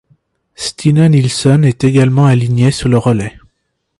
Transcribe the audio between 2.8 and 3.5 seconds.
le relais.